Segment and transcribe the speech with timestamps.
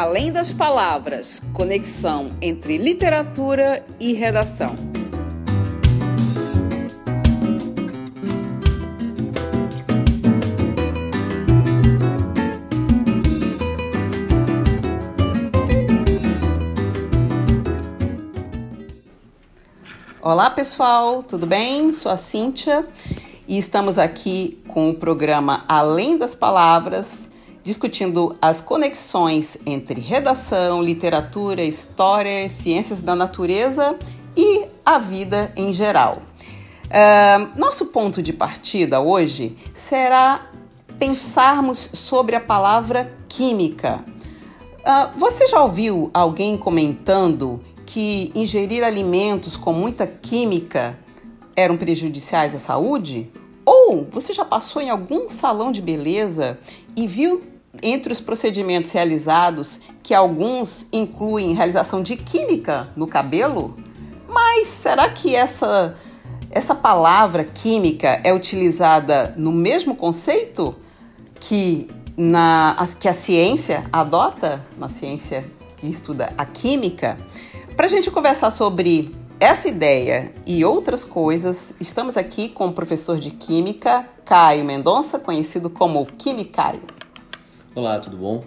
[0.00, 4.76] Além das palavras, conexão entre literatura e redação.
[20.22, 21.90] Olá pessoal, tudo bem?
[21.90, 22.86] Sou a Cíntia
[23.48, 27.27] e estamos aqui com o programa Além das Palavras
[27.68, 33.94] discutindo as conexões entre redação, literatura, história, ciências da natureza
[34.34, 36.22] e a vida em geral.
[36.86, 40.50] Uh, nosso ponto de partida hoje será
[40.98, 44.02] pensarmos sobre a palavra química.
[44.78, 50.98] Uh, você já ouviu alguém comentando que ingerir alimentos com muita química
[51.54, 53.30] eram prejudiciais à saúde?
[53.66, 56.58] Ou você já passou em algum salão de beleza
[56.96, 63.76] e viu entre os procedimentos realizados, que alguns incluem realização de química no cabelo,
[64.28, 65.94] mas será que essa,
[66.50, 70.74] essa palavra química é utilizada no mesmo conceito
[71.40, 75.44] que, na, que a ciência adota, uma ciência
[75.76, 77.16] que estuda a química?
[77.76, 83.18] Para a gente conversar sobre essa ideia e outras coisas, estamos aqui com o professor
[83.18, 86.97] de Química, Caio Mendonça, conhecido como Quimicário.
[87.78, 88.42] Olá, tudo bom?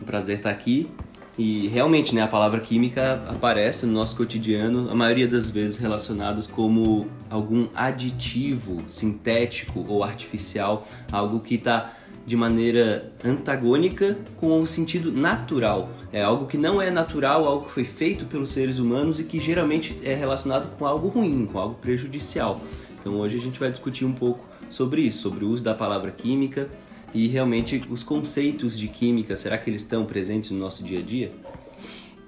[0.00, 0.88] Um prazer estar aqui.
[1.36, 6.46] E realmente, né, a palavra química aparece no nosso cotidiano, a maioria das vezes relacionadas
[6.46, 15.10] como algum aditivo sintético ou artificial, algo que está de maneira antagônica com o sentido
[15.10, 15.90] natural.
[16.12, 19.40] É algo que não é natural, algo que foi feito pelos seres humanos e que
[19.40, 22.60] geralmente é relacionado com algo ruim, com algo prejudicial.
[23.00, 26.12] Então hoje a gente vai discutir um pouco sobre isso, sobre o uso da palavra
[26.12, 26.70] química
[27.14, 31.02] e realmente os conceitos de química, será que eles estão presentes no nosso dia a
[31.02, 31.32] dia?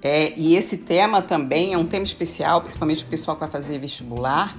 [0.01, 3.79] É, e esse tema também é um tema especial, principalmente o pessoal que vai fazer
[3.79, 4.55] vestibular,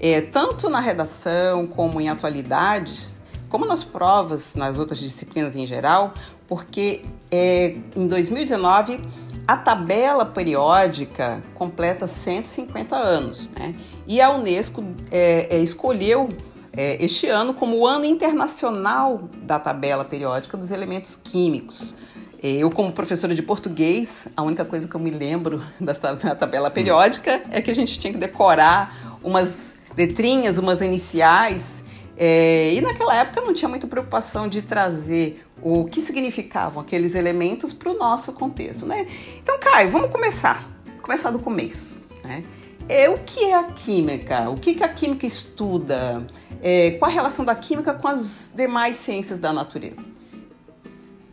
[0.00, 6.14] é, tanto na redação como em atualidades, como nas provas, nas outras disciplinas em geral,
[6.46, 9.00] porque é, em 2019
[9.46, 13.74] a tabela periódica completa 150 anos, né?
[14.06, 16.28] E a Unesco é, é escolheu
[16.72, 21.94] é, este ano como o Ano Internacional da Tabela Periódica dos Elementos Químicos.
[22.42, 26.70] É, eu, como professora de português, a única coisa que eu me lembro da tabela
[26.70, 31.82] periódica é que a gente tinha que decorar umas letrinhas, umas iniciais.
[32.16, 37.72] É, e naquela época não tinha muita preocupação de trazer o que significavam aqueles elementos
[37.72, 39.06] para o nosso contexto, né?
[39.40, 40.68] Então, Caio, vamos começar.
[41.02, 42.44] Começar do começo, né?
[42.88, 44.48] É, o que é a química?
[44.48, 46.26] O que, que a química estuda?
[46.62, 50.04] É, qual a relação da química com as demais ciências da natureza?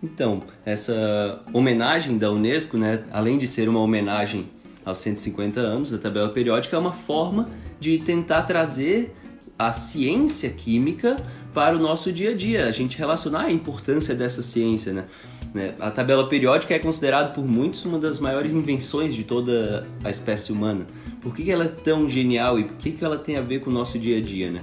[0.04, 4.48] Então, essa homenagem da Unesco, né, além de ser uma homenagem
[4.84, 7.50] aos 150 anos da tabela periódica, é uma forma
[7.80, 9.16] de tentar trazer
[9.58, 11.18] a ciência química
[11.54, 15.06] para o nosso dia a dia, a gente relacionar a importância dessa ciência, né?
[15.54, 15.74] né?
[15.80, 20.52] A tabela periódica é considerada por muitos uma das maiores invenções de toda a espécie
[20.52, 20.86] humana.
[21.26, 23.74] Por que, ela é tão genial e por que, ela tem a ver com o
[23.74, 24.62] nosso dia a dia, né?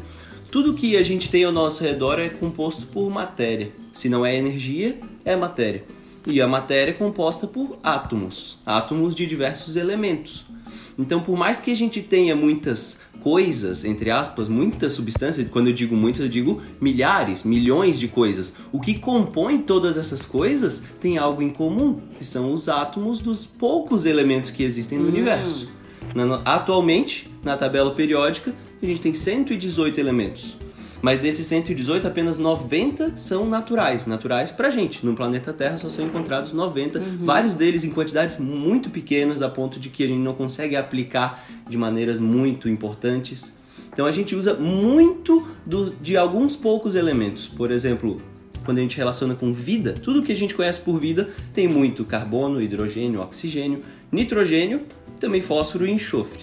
[0.49, 3.73] Tudo que a gente tem ao nosso redor é composto por matéria.
[3.93, 5.83] Se não é energia, é matéria.
[6.25, 10.45] E a matéria é composta por átomos, átomos de diversos elementos.
[10.97, 15.73] Então, por mais que a gente tenha muitas coisas, entre aspas, muitas substâncias, quando eu
[15.73, 18.55] digo muitas, eu digo milhares, milhões de coisas.
[18.71, 23.45] O que compõe todas essas coisas tem algo em comum, que são os átomos dos
[23.45, 25.09] poucos elementos que existem no hum.
[25.09, 25.82] universo.
[26.45, 30.57] Atualmente, na tabela periódica, a gente tem 118 elementos.
[31.03, 35.05] Mas desses 118, apenas 90 são naturais, naturais pra gente.
[35.05, 37.19] No planeta Terra só são encontrados 90, uhum.
[37.21, 41.45] vários deles em quantidades muito pequenas, a ponto de que a gente não consegue aplicar
[41.69, 43.53] de maneiras muito importantes.
[43.93, 47.49] Então a gente usa muito do, de alguns poucos elementos.
[47.49, 48.23] Por exemplo,
[48.65, 52.05] quando a gente relaciona com vida, tudo que a gente conhece por vida tem muito
[52.05, 53.83] carbono, hidrogênio, oxigênio,
[54.13, 54.83] nitrogênio,
[55.19, 56.43] também fósforo e enxofre.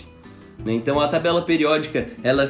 [0.65, 0.73] Né?
[0.73, 2.49] Então a tabela periódica ela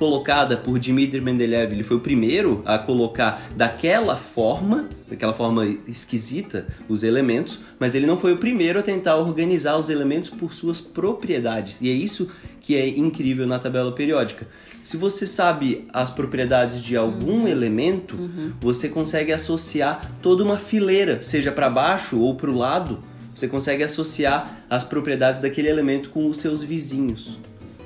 [0.00, 6.66] colocada por Dmitry Mendeleev, ele foi o primeiro a colocar daquela forma, daquela forma esquisita,
[6.88, 10.80] os elementos, mas ele não foi o primeiro a tentar organizar os elementos por suas
[10.80, 11.82] propriedades.
[11.82, 12.30] E é isso
[12.62, 14.48] que é incrível na tabela periódica.
[14.82, 17.48] Se você sabe as propriedades de algum uhum.
[17.48, 18.52] elemento, uhum.
[18.58, 23.04] você consegue associar toda uma fileira, seja para baixo ou para o lado,
[23.40, 27.38] você consegue associar as propriedades daquele elemento com os seus vizinhos.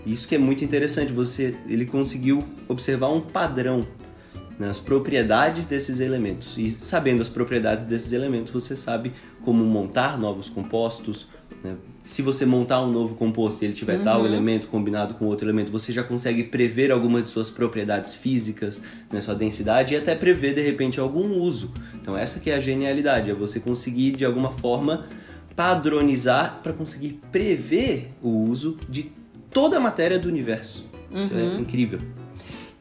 [0.04, 3.86] Isso que é muito interessante, você ele conseguiu observar um padrão.
[4.58, 6.56] né, as propriedades desses elementos.
[6.58, 9.12] E sabendo as propriedades desses elementos, você sabe
[9.42, 11.28] como montar novos compostos.
[11.62, 11.74] Né?
[12.02, 14.04] Se você montar um novo composto e ele tiver uhum.
[14.04, 18.82] tal elemento combinado com outro elemento, você já consegue prever algumas de suas propriedades físicas,
[19.10, 21.72] né, sua densidade e até prever de repente algum uso.
[21.94, 25.06] Então essa que é a genialidade, é você conseguir de alguma forma
[25.56, 29.12] padronizar para conseguir prever o uso de
[29.50, 30.84] toda a matéria do universo.
[31.10, 31.20] Uhum.
[31.20, 31.60] Isso é uhum.
[31.60, 32.00] incrível.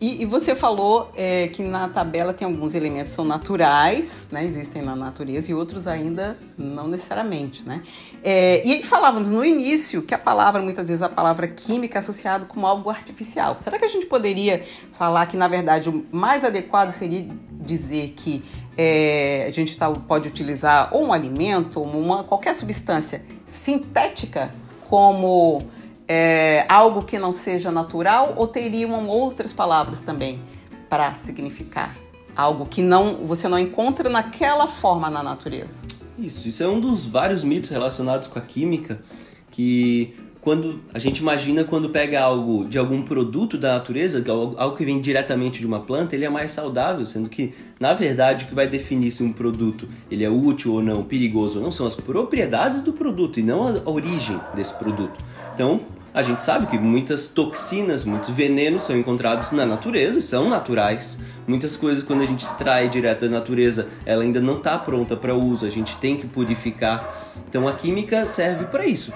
[0.03, 4.43] E, e você falou é, que na tabela tem alguns elementos que são naturais, né?
[4.43, 7.81] Existem na natureza e outros ainda não necessariamente, né?
[8.21, 11.99] É, e aí falávamos no início que a palavra, muitas vezes a palavra química é
[11.99, 13.57] associada com algo artificial.
[13.63, 14.65] Será que a gente poderia
[14.97, 17.25] falar que, na verdade, o mais adequado seria
[17.61, 18.43] dizer que
[18.77, 24.51] é, a gente tá, pode utilizar ou um alimento uma, qualquer substância sintética
[24.89, 25.63] como
[26.07, 30.41] é, algo que não seja natural ou teriam outras palavras também
[30.89, 31.95] para significar
[32.35, 35.77] algo que não você não encontra naquela forma na natureza?
[36.17, 39.01] Isso, isso é um dos vários mitos relacionados com a química
[39.51, 44.75] que quando a gente imagina quando pega algo de algum produto da natureza, é algo
[44.75, 48.47] que vem diretamente de uma planta, ele é mais saudável, sendo que na verdade o
[48.49, 51.87] que vai definir se um produto ele é útil ou não, perigoso ou não, são
[51.87, 55.23] as propriedades do produto e não a origem desse produto.
[55.53, 55.79] Então,
[56.13, 61.17] a gente sabe que muitas toxinas, muitos venenos são encontrados na natureza, são naturais.
[61.47, 65.33] Muitas coisas quando a gente extrai direto da natureza, ela ainda não está pronta para
[65.33, 67.33] uso, a gente tem que purificar.
[67.49, 69.13] Então a química serve para isso.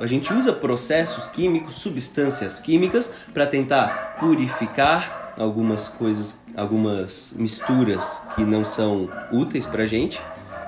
[0.00, 8.44] A gente usa processos químicos, substâncias químicas para tentar purificar algumas coisas, algumas misturas que
[8.44, 10.20] não são úteis para a gente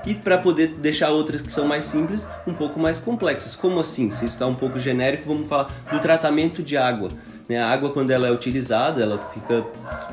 [0.05, 3.55] e para poder deixar outras que são mais simples um pouco mais complexas.
[3.55, 4.11] Como assim?
[4.11, 7.09] Se está um pouco genérico, vamos falar do tratamento de água.
[7.47, 7.61] Né?
[7.61, 9.61] A água, quando ela é utilizada, ela fica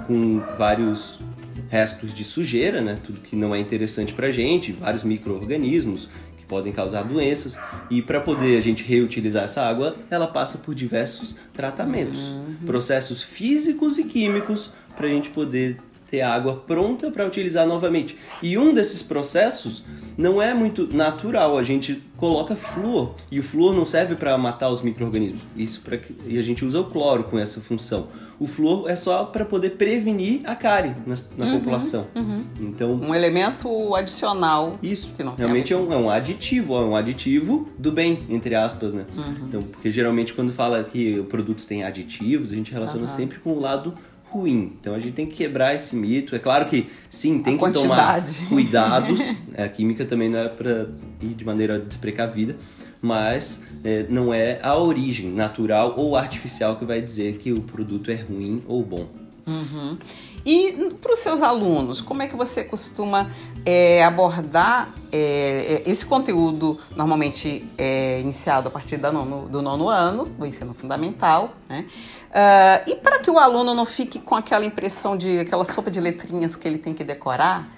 [0.07, 1.21] com vários
[1.69, 2.99] restos de sujeira, né?
[3.05, 6.09] tudo que não é interessante para gente, vários micro-organismos
[6.51, 7.57] podem causar doenças.
[7.89, 12.57] E para poder a gente reutilizar essa água, ela passa por diversos tratamentos, uhum.
[12.67, 15.79] processos físicos e químicos para a gente poder
[16.11, 18.19] ter a água pronta para utilizar novamente.
[18.43, 19.85] E um desses processos
[20.19, 24.69] não é muito natural, a gente coloca flúor e o flúor não serve para matar
[24.69, 25.41] os microrganismos.
[25.57, 28.09] Isso para e a gente usa o cloro com essa função.
[28.39, 32.07] O flúor é só para poder prevenir a cárie na, na uhum, população.
[32.15, 32.45] Uhum.
[32.61, 34.79] Então um elemento adicional.
[34.83, 35.15] Isso.
[35.15, 38.93] Que não realmente é um, é um, aditivo, é um aditivo do bem entre aspas,
[38.93, 39.07] né?
[39.17, 39.35] Uhum.
[39.49, 43.61] Então porque geralmente quando fala que produtos têm aditivos a gente relaciona sempre com o
[43.61, 43.95] lado
[44.31, 44.73] ruim.
[44.81, 46.35] Então a gente tem que quebrar esse mito.
[46.35, 48.37] É claro que sim, tem a que quantidade.
[48.37, 49.21] tomar cuidados.
[49.57, 50.89] a química também não é para
[51.21, 52.57] ir de maneira desprecavida,
[53.03, 58.11] mas é, não é a origem natural ou artificial que vai dizer que o produto
[58.11, 59.09] é ruim ou bom.
[59.47, 59.97] Uhum.
[60.45, 63.31] E para os seus alunos, como é que você costuma
[63.65, 70.25] é, abordar é, é, esse conteúdo, normalmente é, iniciado a partir nono, do nono ano,
[70.25, 71.87] do ensino fundamental, né?
[72.31, 76.01] Uh, e para que o aluno não fique com aquela impressão de aquela sopa de
[76.01, 77.69] letrinhas que ele tem que decorar,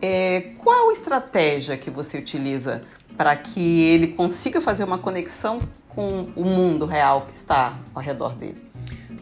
[0.00, 2.80] é, qual estratégia que você utiliza
[3.18, 5.58] para que ele consiga fazer uma conexão
[5.88, 8.62] com o mundo real que está ao redor dele?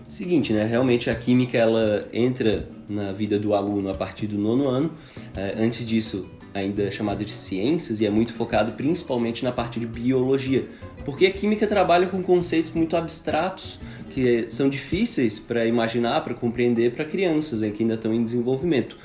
[0.08, 0.64] Seguinte, né?
[0.64, 4.90] Realmente a química ela entra na vida do aluno a partir do nono ano.
[5.34, 9.78] É, antes disso, ainda é chamada de ciências e é muito focado principalmente na parte
[9.78, 10.66] de biologia,
[11.04, 13.78] porque a química trabalha com conceitos muito abstratos
[14.10, 18.96] que são difíceis para imaginar, para compreender para crianças que ainda estão em desenvolvimento.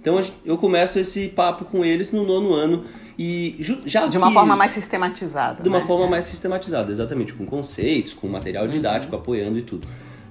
[0.00, 2.84] Então eu começo esse papo com eles no nono ano
[3.18, 5.62] e já de uma que, forma mais sistematizada.
[5.62, 5.84] De uma né?
[5.86, 6.08] forma é.
[6.08, 8.70] mais sistematizada, exatamente, com conceitos, com material uhum.
[8.70, 9.20] didático uhum.
[9.20, 9.86] apoiando e tudo.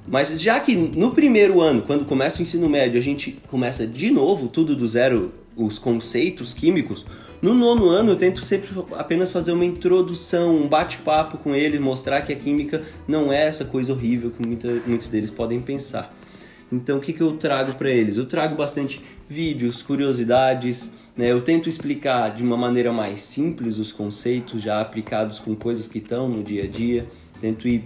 [0.09, 4.09] Mas já que no primeiro ano, quando começa o ensino médio, a gente começa de
[4.09, 7.05] novo tudo do zero, os conceitos químicos,
[7.41, 12.21] no nono ano eu tento sempre apenas fazer uma introdução, um bate-papo com eles, mostrar
[12.21, 16.13] que a química não é essa coisa horrível que muita, muitos deles podem pensar.
[16.71, 18.17] Então o que, que eu trago para eles?
[18.17, 21.31] Eu trago bastante vídeos, curiosidades, né?
[21.31, 25.99] eu tento explicar de uma maneira mais simples os conceitos já aplicados com coisas que
[25.99, 27.07] estão no dia a dia,
[27.39, 27.85] tento ir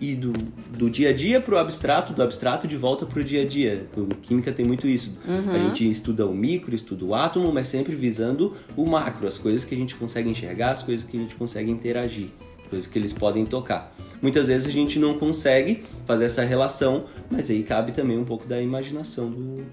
[0.00, 3.24] e do, do dia a dia para o abstrato, do abstrato de volta para o
[3.24, 3.86] dia a dia.
[3.96, 5.18] O química tem muito isso.
[5.26, 5.50] Uhum.
[5.50, 9.64] A gente estuda o micro, estuda o átomo, mas sempre visando o macro, as coisas
[9.64, 12.28] que a gente consegue enxergar, as coisas que a gente consegue interagir,
[12.68, 13.94] coisas que eles podem tocar.
[14.20, 18.46] Muitas vezes a gente não consegue fazer essa relação, mas aí cabe também um pouco
[18.46, 19.64] da imaginação do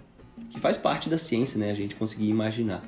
[0.50, 1.72] que faz parte da ciência, né?
[1.72, 2.84] A gente conseguir imaginar.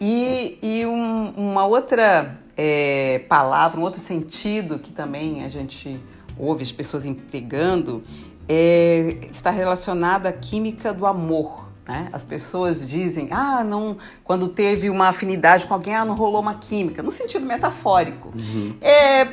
[0.00, 5.98] E, e um, uma outra é, palavra, um outro sentido que também a gente
[6.38, 8.02] ouve as pessoas empregando
[8.48, 11.68] é, está relacionada à química do amor.
[11.86, 12.08] Né?
[12.12, 16.54] As pessoas dizem, ah, não, quando teve uma afinidade com alguém, ah, não rolou uma
[16.54, 18.32] química, no sentido metafórico.
[18.34, 18.76] Uhum.
[18.80, 19.26] É,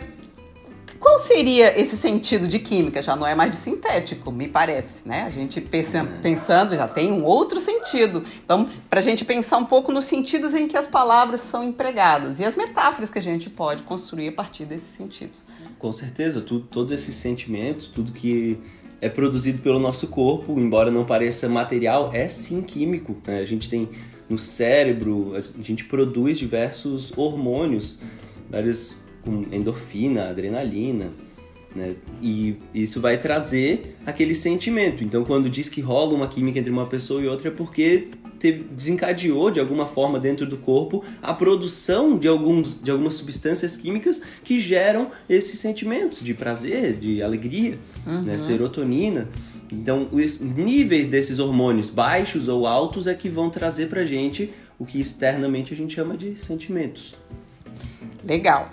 [0.99, 3.01] qual seria esse sentido de química?
[3.01, 5.23] Já não é mais de sintético, me parece, né?
[5.23, 8.23] A gente pensa, pensando já tem um outro sentido.
[8.43, 12.39] Então, para a gente pensar um pouco nos sentidos em que as palavras são empregadas
[12.39, 15.37] e as metáforas que a gente pode construir a partir desses sentidos.
[15.77, 18.59] Com certeza, tudo, todos esses sentimentos, tudo que
[19.01, 23.15] é produzido pelo nosso corpo, embora não pareça material, é sim químico.
[23.27, 23.39] Né?
[23.39, 23.89] A gente tem
[24.27, 27.99] no cérebro, a gente produz diversos hormônios,
[28.49, 31.11] várias com endorfina, adrenalina,
[31.75, 31.95] né?
[32.21, 35.03] E isso vai trazer aquele sentimento.
[35.03, 38.07] Então, quando diz que rola uma química entre uma pessoa e outra, é porque
[38.39, 43.75] teve, desencadeou de alguma forma dentro do corpo a produção de, alguns, de algumas substâncias
[43.75, 48.13] químicas que geram esses sentimentos de prazer, de alegria, né?
[48.13, 48.21] uhum.
[48.21, 48.37] né?
[48.37, 49.27] serotonina.
[49.69, 54.85] Então, os níveis desses hormônios, baixos ou altos, é que vão trazer pra gente o
[54.85, 57.15] que externamente a gente chama de sentimentos.
[58.23, 58.71] Legal.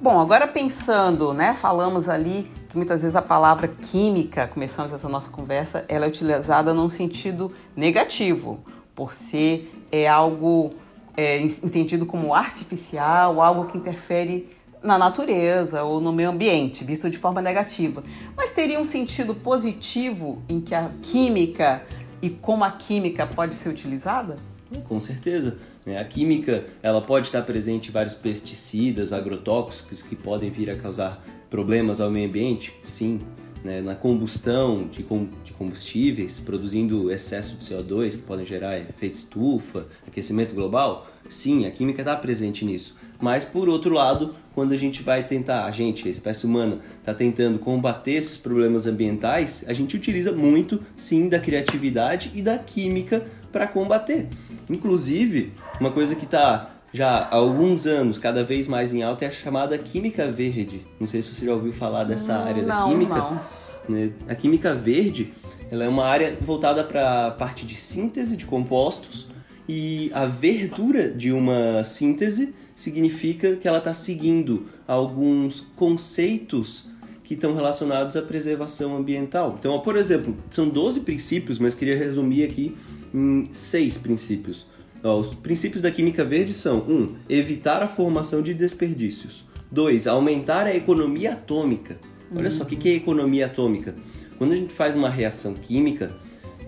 [0.00, 5.28] Bom, agora pensando, né, falamos ali que muitas vezes a palavra química, começamos essa nossa
[5.28, 8.60] conversa, ela é utilizada num sentido negativo,
[8.94, 10.72] por ser é algo
[11.16, 14.48] é, entendido como artificial, algo que interfere
[14.80, 18.04] na natureza ou no meio ambiente, visto de forma negativa.
[18.36, 21.82] Mas teria um sentido positivo em que a química
[22.22, 24.36] e como a química pode ser utilizada?
[24.84, 25.56] Com certeza.
[25.86, 25.98] Né?
[25.98, 31.24] A química ela pode estar presente em vários pesticidas, agrotóxicos que podem vir a causar
[31.48, 33.20] problemas ao meio ambiente, sim.
[33.64, 33.80] Né?
[33.80, 41.08] Na combustão de, combustíveis, produzindo excesso de CO2 que podem gerar efeito estufa, aquecimento global,
[41.28, 42.96] sim, a química está presente nisso.
[43.20, 47.12] Mas por outro lado, quando a gente vai tentar, a gente, a espécie humana, está
[47.12, 53.26] tentando combater esses problemas ambientais, a gente utiliza muito, sim, da criatividade e da química
[53.52, 54.28] para combater.
[54.70, 59.28] Inclusive, uma coisa que está já há alguns anos cada vez mais em alta é
[59.28, 60.86] a chamada química verde.
[60.98, 63.14] Não sei se você já ouviu falar dessa hum, área da não, química.
[63.14, 63.40] Não.
[63.88, 64.12] Né?
[64.28, 65.32] A química verde
[65.70, 69.28] ela é uma área voltada para a parte de síntese de compostos
[69.68, 76.88] e a verdura de uma síntese significa que ela está seguindo alguns conceitos
[77.22, 79.56] que estão relacionados à preservação ambiental.
[79.58, 82.74] Então, por exemplo, são 12 princípios, mas queria resumir aqui
[83.12, 84.66] em seis princípios.
[85.02, 86.92] Os princípios da química verde são: 1.
[86.92, 89.44] Um, evitar a formação de desperdícios.
[89.70, 90.06] 2.
[90.06, 91.98] Aumentar a economia atômica.
[92.30, 92.50] Olha uhum.
[92.50, 93.94] só, o que é economia atômica?
[94.36, 96.12] Quando a gente faz uma reação química,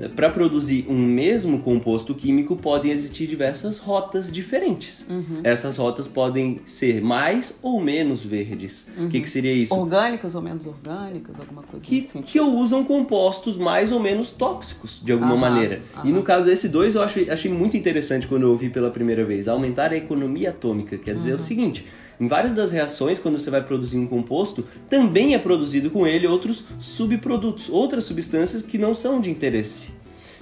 [0.08, 5.06] para produzir um mesmo composto químico podem existir diversas rotas diferentes.
[5.08, 5.40] Uhum.
[5.44, 8.88] Essas rotas podem ser mais ou menos verdes.
[8.96, 9.08] O uhum.
[9.08, 9.74] que, que, seria isso?
[9.74, 12.22] Orgânicas ou menos orgânicas, alguma coisa que, assim.
[12.22, 15.82] Que usam compostos mais ou menos tóxicos, de alguma maneira.
[16.04, 19.24] E no caso desse dois, eu achei, achei muito interessante quando eu ouvi pela primeira
[19.24, 19.48] vez.
[19.48, 20.96] Aumentar a economia atômica.
[20.96, 21.36] Quer dizer uhum.
[21.36, 21.84] o seguinte
[22.20, 26.26] em várias das reações, quando você vai produzir um composto, também é produzido com ele
[26.26, 29.98] outros subprodutos, outras substâncias que não são de interesse.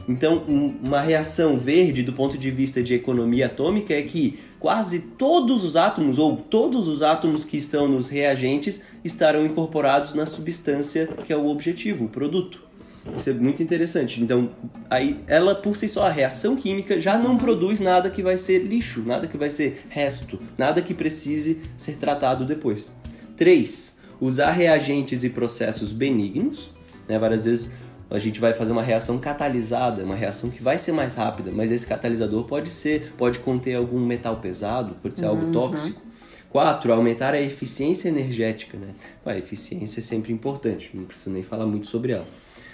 [0.08, 5.64] Então, uma reação verde do ponto de vista de economia atômica é que quase todos
[5.64, 11.32] os átomos ou todos os átomos que estão nos reagentes estarão incorporados na substância que
[11.32, 12.67] é o objetivo, o produto.
[13.17, 14.23] Isso é muito interessante.
[14.23, 14.50] Então,
[14.90, 18.59] aí ela por si só, a reação química já não produz nada que vai ser
[18.61, 22.95] lixo, nada que vai ser resto, nada que precise ser tratado depois.
[23.37, 23.99] 3.
[24.21, 26.71] Usar reagentes e processos benignos.
[27.09, 27.19] Né?
[27.19, 27.73] Várias vezes
[28.11, 31.71] a gente vai fazer uma reação catalisada, uma reação que vai ser mais rápida, mas
[31.71, 35.31] esse catalisador pode ser, pode conter algum metal pesado, pode ser uhum.
[35.31, 36.09] algo tóxico.
[36.50, 36.93] 4.
[36.93, 38.78] Aumentar a eficiência energética.
[38.78, 38.95] Né?
[39.25, 42.26] A eficiência é sempre importante, não preciso nem falar muito sobre ela.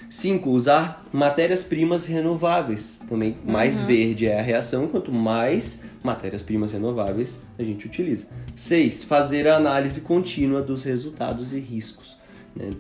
[0.08, 0.50] 5.
[0.50, 3.00] Usar matérias-primas renováveis.
[3.08, 3.86] Também mais uhum.
[3.86, 8.26] verde é a reação, quanto mais matérias-primas renováveis a gente utiliza.
[8.54, 9.04] 6.
[9.04, 12.16] Fazer a análise contínua dos resultados e riscos.
[12.54, 12.72] Né?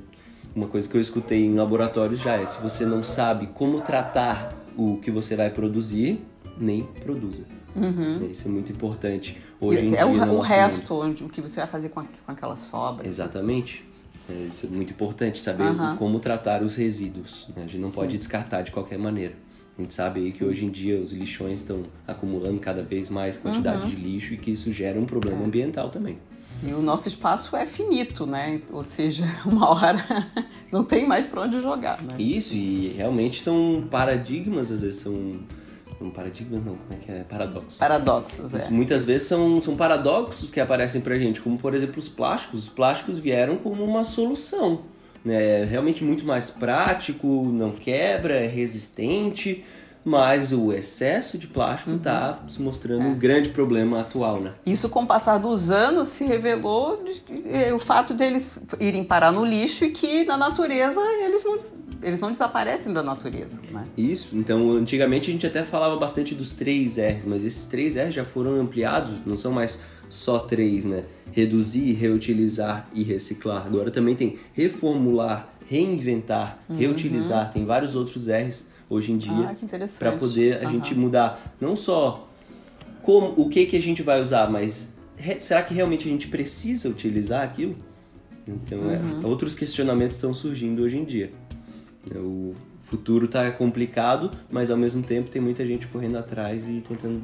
[0.54, 4.54] Uma coisa que eu escutei em laboratórios já é: se você não sabe como tratar
[4.76, 6.24] o que você vai produzir,
[6.58, 7.44] nem produza.
[7.74, 8.28] Uhum.
[8.30, 9.40] Isso é muito importante.
[9.60, 12.32] Hoje e em dia, o, o resto, o que você vai fazer com, a, com
[12.32, 13.06] aquela sobra.
[13.06, 13.84] Exatamente.
[14.28, 15.96] É, isso é muito importante, saber uhum.
[15.96, 17.48] como tratar os resíduos.
[17.54, 17.62] Né?
[17.62, 17.94] A gente não Sim.
[17.94, 19.34] pode descartar de qualquer maneira.
[19.76, 20.38] A gente sabe aí Sim.
[20.38, 23.88] que hoje em dia os lixões estão acumulando cada vez mais quantidade uhum.
[23.88, 25.46] de lixo e que isso gera um problema é.
[25.46, 26.18] ambiental também.
[26.62, 28.60] E o nosso espaço é finito, né?
[28.70, 30.30] Ou seja, uma hora
[30.72, 32.14] não tem mais para onde jogar, né?
[32.18, 35.40] Isso, e realmente são paradigmas, às vezes são
[36.00, 37.24] um paradigma não, como é que é?
[37.24, 37.74] Paradoxos.
[37.76, 38.68] Paradoxos, é.
[38.70, 42.64] Muitas vezes são, são paradoxos que aparecem pra gente, como por exemplo os plásticos.
[42.64, 44.82] Os plásticos vieram como uma solução
[45.24, 45.62] né?
[45.62, 49.64] É realmente muito mais prático, não quebra, é resistente,
[50.04, 53.06] mas o excesso de plástico está se mostrando É.
[53.06, 54.52] um grande problema atual, né?
[54.66, 59.32] Isso, com o passar dos anos, se revelou de- eh, o fato deles irem parar
[59.32, 61.56] no lixo e que na natureza eles não,
[62.04, 63.60] eles não desaparecem da natureza.
[63.70, 63.86] Né?
[63.96, 68.14] Isso, então antigamente a gente até falava bastante dos três R's, mas esses três R's
[68.14, 71.04] já foram ampliados, não são mais só três, né?
[71.32, 73.66] Reduzir, reutilizar e reciclar.
[73.66, 79.56] Agora também tem reformular, reinventar, reutilizar, tem vários outros R's hoje em dia Uhum.
[79.80, 80.70] Ah, para poder a Aham.
[80.72, 82.28] gente mudar não só
[83.02, 86.28] como o que que a gente vai usar, mas re- será que realmente a gente
[86.28, 87.76] precisa utilizar aquilo?
[88.46, 89.20] Então, é, Uhum.
[89.30, 91.32] outros questionamentos estão surgindo hoje em dia.
[92.14, 97.22] O futuro está complicado, mas ao mesmo tempo tem muita gente correndo atrás e tentando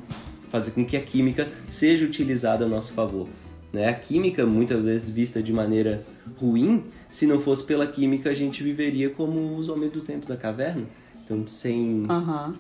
[0.51, 3.29] fazer com que a química seja utilizada a nosso favor.
[3.73, 3.89] Né?
[3.89, 6.05] A química, muitas vezes vista de maneira
[6.39, 10.37] ruim, se não fosse pela química, a gente viveria como os homens do tempo da
[10.37, 10.87] caverna.
[11.25, 12.57] Então, sem, Aham.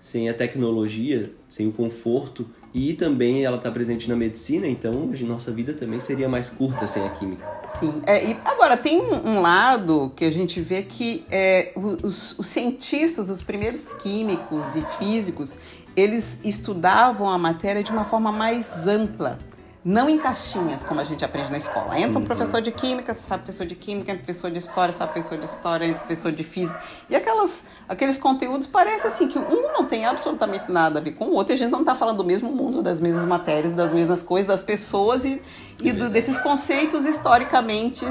[0.00, 5.24] sem a tecnologia, sem o conforto, e também ela está presente na medicina, então a
[5.24, 7.46] nossa vida também seria mais curta sem a química.
[7.78, 8.00] Sim.
[8.06, 13.28] É, e agora, tem um, lado que a gente vê que é, os, os cientistas,
[13.28, 15.58] os primeiros químicos e físicos,
[15.94, 19.38] eles estudavam a matéria de uma forma mais ampla.
[19.84, 21.98] Não em caixinhas, como a gente aprende na escola.
[21.98, 25.36] Entra um professor de química, sabe professor de química, entra professor de história, sabe professor
[25.38, 26.80] de história, entra professor de física.
[27.10, 31.24] E aquelas, aqueles conteúdos parece assim que um não tem absolutamente nada a ver com
[31.24, 31.52] o outro.
[31.52, 34.46] E a gente não está falando do mesmo mundo, das mesmas matérias, das mesmas coisas,
[34.46, 36.12] das pessoas e, e do- verdade.
[36.12, 38.06] desses conceitos historicamente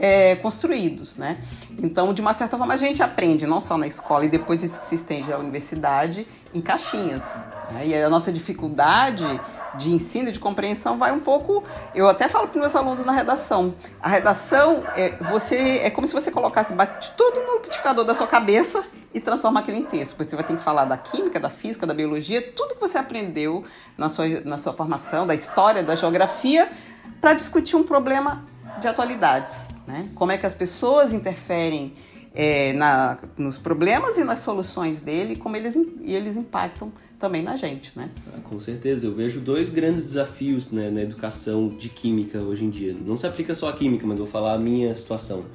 [0.00, 1.38] é, construídos, né?
[1.78, 4.86] Então, de uma certa forma, a gente aprende não só na escola e depois isso
[4.86, 7.22] se estende à universidade em caixinhas.
[7.70, 7.86] né?
[7.86, 9.24] E a nossa dificuldade
[9.76, 11.62] de ensino e de compreensão vai um pouco.
[11.94, 13.74] Eu até falo para meus alunos na redação.
[14.00, 18.26] A redação é você é como se você colocasse bate tudo no liquidificador da sua
[18.26, 20.16] cabeça e transforma aquilo em texto.
[20.16, 23.64] Você vai ter que falar da química, da física, da biologia, tudo que você aprendeu
[23.96, 26.70] na sua, na sua formação, da história, da geografia,
[27.20, 28.44] para discutir um problema
[28.80, 30.08] de atualidades, né?
[30.14, 31.92] Como é que as pessoas interferem
[32.34, 37.56] é, na, nos problemas e nas soluções dele, como eles e eles impactam também na
[37.56, 38.10] gente, né?
[38.32, 42.70] Ah, Com certeza, eu vejo dois grandes desafios né, na educação de química hoje em
[42.70, 42.96] dia.
[43.04, 45.46] Não se aplica só a química, mas vou falar a minha situação.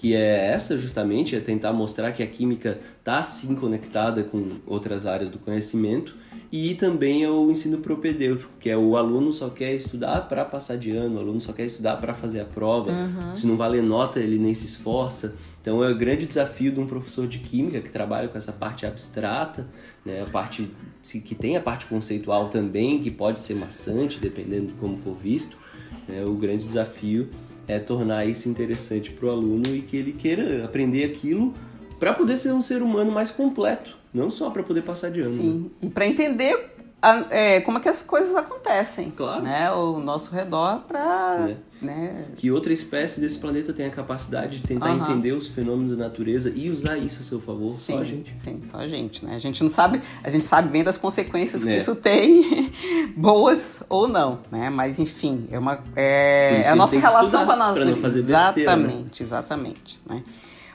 [0.00, 5.04] Que é essa justamente, é tentar mostrar que a química está sim conectada com outras
[5.04, 6.16] áreas do conhecimento
[6.50, 10.78] e também é o ensino propedêutico, que é o aluno só quer estudar para passar
[10.78, 12.90] de ano, o aluno só quer estudar para fazer a prova,
[13.34, 15.36] se não valer nota ele nem se esforça.
[15.60, 18.86] Então é o grande desafio de um professor de química que trabalha com essa parte
[18.86, 19.68] abstrata,
[20.02, 20.70] né, a parte
[21.04, 25.58] que tem a parte conceitual também, que pode ser maçante dependendo de como for visto.
[26.08, 27.28] né, o grande desafio
[27.70, 31.54] é tornar isso interessante para o aluno e que ele queira aprender aquilo
[31.98, 35.30] para poder ser um ser humano mais completo, não só para poder passar de ano.
[35.30, 35.36] né?
[35.36, 35.70] Sim.
[35.82, 39.42] E para entender a- é, como é que as coisas acontecem, Claro.
[39.42, 39.66] né?
[39.68, 41.56] Ao nosso redor, para, É.
[41.80, 42.24] né?
[42.36, 45.02] Que outra espécie desse planeta tem a capacidade de tentar Aham.
[45.10, 48.34] entender os fenômenos da natureza e usar isso a seu favor, Sim, só a gente.
[48.42, 49.34] sim, só a gente, né?
[49.34, 51.76] A gente não sabe, a gente sabe bem das consequências que É.
[51.76, 52.70] isso tem,
[53.16, 54.68] boas ou não, né?
[54.70, 58.08] Mas enfim, é uma é, é a nossa relação com a natureza.
[58.08, 58.84] besteira, né?
[58.84, 60.22] exatamente, exatamente, né?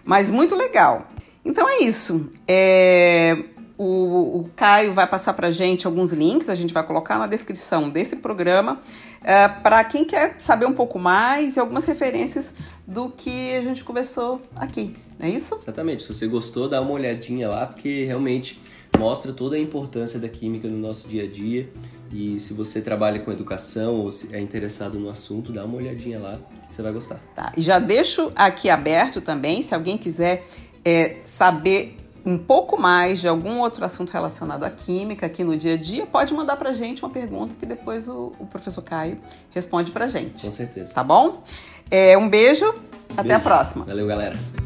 [0.03, 1.07] Mas muito legal.
[1.43, 2.29] Então é isso.
[2.47, 3.37] É,
[3.77, 7.89] o, o Caio vai passar pra gente alguns links, a gente vai colocar na descrição
[7.89, 8.79] desse programa,
[9.63, 12.53] para quem quer saber um pouco mais e algumas referências
[12.85, 14.95] do que a gente conversou aqui.
[15.19, 15.55] Não é isso?
[15.55, 16.03] Exatamente.
[16.03, 18.61] Se você gostou, dá uma olhadinha lá, porque realmente
[18.97, 21.69] mostra toda a importância da química no nosso dia a dia.
[22.11, 26.19] E se você trabalha com educação ou se é interessado no assunto, dá uma olhadinha
[26.19, 27.19] lá, você vai gostar.
[27.35, 30.45] Tá, e já deixo aqui aberto também, se alguém quiser
[30.83, 35.73] é, saber um pouco mais de algum outro assunto relacionado à química aqui no dia
[35.73, 39.19] a dia, pode mandar pra gente uma pergunta que depois o, o professor Caio
[39.51, 40.43] responde pra gente.
[40.45, 40.93] Com certeza.
[40.93, 41.43] Tá bom?
[41.91, 42.65] É, um beijo,
[43.11, 43.41] até a Beijo.
[43.43, 43.85] próxima.
[43.85, 44.64] Valeu, galera.